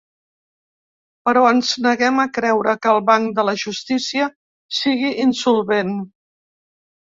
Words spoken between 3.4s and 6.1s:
de la justícia sigui insolvent.